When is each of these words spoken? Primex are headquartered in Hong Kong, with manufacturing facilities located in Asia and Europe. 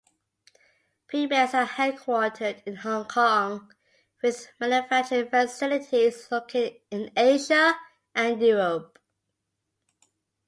Primex 1.07 1.53
are 1.53 1.67
headquartered 1.67 2.63
in 2.65 2.77
Hong 2.77 3.05
Kong, 3.07 3.71
with 4.23 4.51
manufacturing 4.59 5.29
facilities 5.29 6.27
located 6.31 6.81
in 6.89 7.11
Asia 7.15 7.77
and 8.15 8.41
Europe. 8.41 8.97